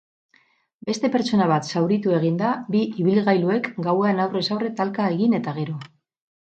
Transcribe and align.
Beste 0.89 1.11
pertsona 1.15 1.47
bat 1.51 1.69
zauritu 1.73 2.15
eginda 2.21 2.55
bi 2.77 2.83
ibilgailuek 3.03 3.71
gauean 3.91 4.25
aurrez 4.27 4.45
aurre 4.59 4.75
talkaegin 4.83 5.41
eta 5.43 5.59
gero. 5.63 5.81